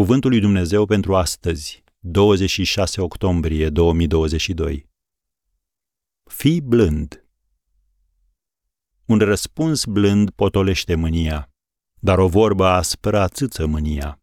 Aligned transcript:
Cuvântul 0.00 0.30
lui 0.30 0.40
Dumnezeu 0.40 0.86
pentru 0.86 1.16
astăzi, 1.16 1.84
26 1.98 3.00
octombrie 3.00 3.68
2022. 3.68 4.88
Fii 6.24 6.60
blând. 6.60 7.24
Un 9.04 9.18
răspuns 9.18 9.84
blând 9.84 10.30
potolește 10.30 10.94
mânia, 10.94 11.50
dar 11.98 12.18
o 12.18 12.28
vorbă 12.28 12.66
aspră 12.66 13.18
ațâță 13.18 13.66
mânia. 13.66 14.22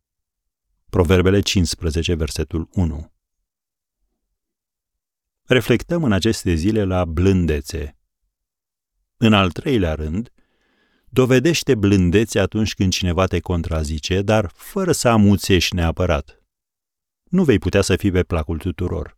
Proverbele 0.90 1.40
15, 1.40 2.13
versetul 2.13 2.69
1. 2.71 3.12
Reflectăm 5.44 6.03
în 6.03 6.12
aceste 6.12 6.53
zile 6.53 6.83
la 6.83 7.05
blândețe. 7.05 7.97
În 9.17 9.33
al 9.33 9.51
treilea 9.51 9.94
rând, 9.94 10.31
dovedește 11.10 11.76
blândețe 11.76 12.40
atunci 12.40 12.73
când 12.73 12.92
cineva 12.92 13.26
te 13.26 13.40
contrazice, 13.40 14.21
dar 14.21 14.51
fără 14.55 14.92
să 14.92 15.08
amuțești 15.08 15.76
neapărat. 15.76 16.44
Nu 17.23 17.44
vei 17.44 17.59
putea 17.59 17.82
să 17.82 17.95
fii 17.95 18.12
pe 18.12 18.23
placul 18.23 18.58
tuturor. 18.58 19.18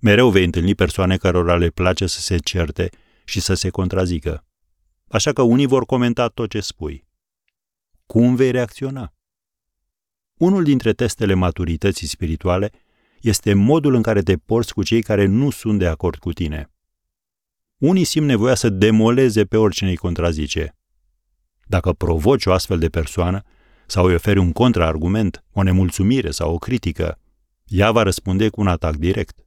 Mereu 0.00 0.30
vei 0.30 0.44
întâlni 0.44 0.74
persoane 0.74 1.16
cărora 1.16 1.56
le 1.56 1.68
place 1.68 2.06
să 2.06 2.20
se 2.20 2.36
certe 2.36 2.90
și 3.24 3.40
să 3.40 3.54
se 3.54 3.70
contrazică. 3.70 4.46
Așa 5.08 5.32
că 5.32 5.42
unii 5.42 5.66
vor 5.66 5.84
comenta 5.84 6.28
tot 6.28 6.50
ce 6.50 6.60
spui. 6.60 7.06
Cum 8.06 8.34
vei 8.34 8.50
reacționa? 8.50 9.12
Unul 10.34 10.64
dintre 10.64 10.92
testele 10.92 11.34
maturității 11.34 12.06
spirituale 12.06 12.70
este 13.20 13.54
modul 13.54 13.94
în 13.94 14.02
care 14.02 14.22
te 14.22 14.36
porți 14.36 14.72
cu 14.74 14.82
cei 14.82 15.02
care 15.02 15.26
nu 15.26 15.50
sunt 15.50 15.78
de 15.78 15.86
acord 15.86 16.18
cu 16.18 16.32
tine. 16.32 16.70
Unii 17.78 18.04
simt 18.04 18.26
nevoia 18.26 18.54
să 18.54 18.68
demoleze 18.68 19.44
pe 19.44 19.56
oricine 19.56 19.90
îi 19.90 19.96
contrazice. 19.96 20.76
Dacă 21.66 21.92
provoci 21.92 22.46
o 22.46 22.52
astfel 22.52 22.78
de 22.78 22.88
persoană 22.88 23.42
sau 23.86 24.06
îi 24.06 24.14
oferi 24.14 24.38
un 24.38 24.52
contraargument, 24.52 25.44
o 25.52 25.62
nemulțumire 25.62 26.30
sau 26.30 26.54
o 26.54 26.58
critică, 26.58 27.18
ea 27.64 27.92
va 27.92 28.02
răspunde 28.02 28.48
cu 28.48 28.60
un 28.60 28.68
atac 28.68 28.96
direct. 28.96 29.46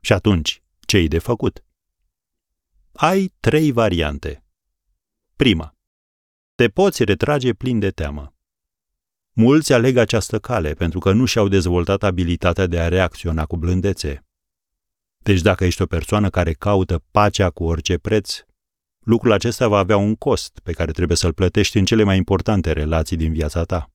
Și 0.00 0.12
atunci, 0.12 0.62
ce-i 0.80 1.08
de 1.08 1.18
făcut? 1.18 1.64
Ai 2.92 3.32
trei 3.40 3.72
variante. 3.72 4.44
Prima. 5.36 5.74
Te 6.54 6.68
poți 6.68 7.04
retrage 7.04 7.52
plin 7.52 7.78
de 7.78 7.90
teamă. 7.90 8.34
Mulți 9.32 9.72
aleg 9.72 9.96
această 9.96 10.38
cale 10.38 10.72
pentru 10.72 10.98
că 10.98 11.12
nu 11.12 11.24
și-au 11.24 11.48
dezvoltat 11.48 12.02
abilitatea 12.02 12.66
de 12.66 12.80
a 12.80 12.88
reacționa 12.88 13.46
cu 13.46 13.56
blândețe. 13.56 14.24
Deci 15.18 15.40
dacă 15.40 15.64
ești 15.64 15.82
o 15.82 15.86
persoană 15.86 16.30
care 16.30 16.52
caută 16.52 17.04
pacea 17.10 17.50
cu 17.50 17.64
orice 17.64 17.98
preț, 17.98 18.45
lucrul 19.06 19.32
acesta 19.32 19.68
va 19.68 19.78
avea 19.78 19.96
un 19.96 20.14
cost 20.14 20.58
pe 20.62 20.72
care 20.72 20.92
trebuie 20.92 21.16
să-l 21.16 21.32
plătești 21.32 21.78
în 21.78 21.84
cele 21.84 22.02
mai 22.02 22.16
importante 22.16 22.72
relații 22.72 23.16
din 23.16 23.32
viața 23.32 23.64
ta. 23.64 23.90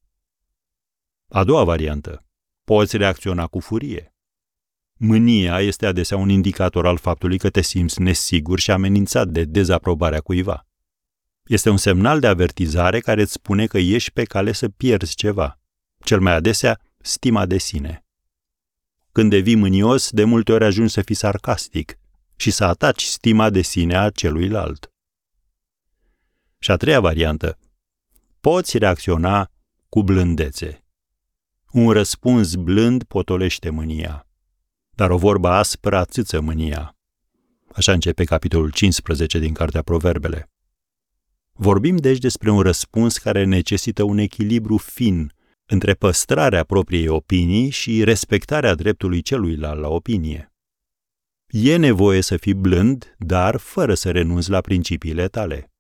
A 1.27 1.43
doua 1.43 1.63
variantă. 1.63 2.25
Poți 2.63 2.97
reacționa 2.97 3.47
cu 3.47 3.59
furie. 3.59 4.15
Mânia 4.97 5.59
este 5.59 5.85
adesea 5.85 6.17
un 6.17 6.29
indicator 6.29 6.87
al 6.87 6.97
faptului 6.97 7.37
că 7.37 7.49
te 7.49 7.61
simți 7.61 8.01
nesigur 8.01 8.59
și 8.59 8.71
amenințat 8.71 9.27
de 9.27 9.43
dezaprobarea 9.43 10.19
cuiva. 10.19 10.67
Este 11.43 11.69
un 11.69 11.77
semnal 11.77 12.19
de 12.19 12.27
avertizare 12.27 12.99
care 12.99 13.21
îți 13.21 13.31
spune 13.31 13.65
că 13.65 13.77
ești 13.77 14.11
pe 14.11 14.23
cale 14.23 14.51
să 14.51 14.69
pierzi 14.69 15.15
ceva, 15.15 15.59
cel 16.03 16.19
mai 16.19 16.33
adesea 16.33 16.79
stima 16.97 17.45
de 17.45 17.57
sine. 17.57 18.05
Când 19.11 19.29
devii 19.29 19.55
mânios, 19.55 20.09
de 20.09 20.23
multe 20.23 20.51
ori 20.51 20.63
ajungi 20.63 20.93
să 20.93 21.01
fii 21.01 21.15
sarcastic 21.15 21.97
și 22.35 22.51
să 22.51 22.63
ataci 22.65 23.03
stima 23.03 23.49
de 23.49 23.61
sine 23.61 23.97
a 23.97 24.09
celuilalt. 24.09 24.91
Și 26.63 26.71
a 26.71 26.75
treia 26.75 26.99
variantă. 26.99 27.57
Poți 28.39 28.77
reacționa 28.77 29.51
cu 29.89 30.03
blândețe. 30.03 30.83
Un 31.71 31.91
răspuns 31.91 32.55
blând 32.55 33.03
potolește 33.03 33.69
mânia, 33.69 34.27
dar 34.95 35.09
o 35.09 35.17
vorbă 35.17 35.47
aspră 35.47 35.97
ațâță 35.97 36.41
mânia. 36.41 36.97
Așa 37.73 37.91
începe 37.91 38.23
capitolul 38.23 38.71
15 38.71 39.39
din 39.39 39.53
Cartea 39.53 39.81
Proverbele. 39.81 40.49
Vorbim 41.51 41.97
deci 41.97 42.17
despre 42.17 42.49
un 42.49 42.59
răspuns 42.59 43.17
care 43.17 43.43
necesită 43.43 44.03
un 44.03 44.17
echilibru 44.17 44.77
fin 44.77 45.33
între 45.65 45.93
păstrarea 45.93 46.63
propriei 46.63 47.07
opinii 47.07 47.69
și 47.69 48.03
respectarea 48.03 48.75
dreptului 48.75 49.21
celuilalt 49.21 49.79
la 49.79 49.87
opinie. 49.87 50.53
E 51.47 51.75
nevoie 51.75 52.21
să 52.21 52.37
fii 52.37 52.53
blând, 52.53 53.15
dar 53.17 53.57
fără 53.57 53.93
să 53.93 54.11
renunți 54.11 54.49
la 54.49 54.61
principiile 54.61 55.27
tale. 55.27 55.70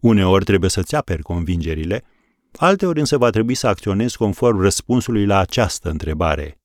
Uneori 0.00 0.44
trebuie 0.44 0.70
să-ți 0.70 0.94
aperi 0.94 1.22
convingerile, 1.22 2.04
alteori 2.56 2.98
însă 2.98 3.18
va 3.18 3.30
trebui 3.30 3.54
să 3.54 3.66
acționezi 3.66 4.16
conform 4.16 4.60
răspunsului 4.60 5.26
la 5.26 5.38
această 5.38 5.90
întrebare. 5.90 6.60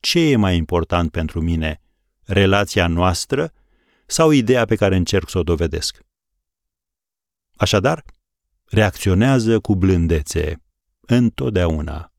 Ce 0.00 0.20
e 0.20 0.36
mai 0.36 0.56
important 0.56 1.10
pentru 1.10 1.40
mine, 1.40 1.80
relația 2.24 2.86
noastră 2.86 3.52
sau 4.06 4.30
ideea 4.30 4.64
pe 4.64 4.76
care 4.76 4.96
încerc 4.96 5.28
să 5.28 5.38
o 5.38 5.42
dovedesc? 5.42 6.00
Așadar, 7.56 8.04
reacționează 8.64 9.60
cu 9.60 9.76
blândețe, 9.76 10.62
întotdeauna. 11.00 12.12